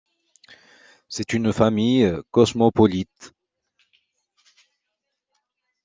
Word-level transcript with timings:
C'est 1.09 1.33
une 1.33 1.53
famille 1.53 2.11
cosmopolite. 2.31 3.35